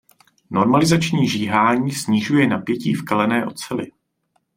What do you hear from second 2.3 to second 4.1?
napětí v kalené oceli.